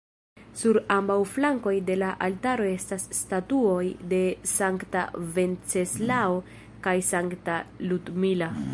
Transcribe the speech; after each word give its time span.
Sur 0.59 0.77
ambaŭ 0.93 1.17
flankoj 1.33 1.73
de 1.89 1.97
la 2.03 2.07
altaro 2.29 2.65
estas 2.77 3.05
statuoj 3.19 3.85
de 4.15 4.23
Sankta 4.55 5.05
Venceslao 5.37 6.43
kaj 6.89 6.99
Sankta 7.13 7.63
Ludmila. 7.91 8.55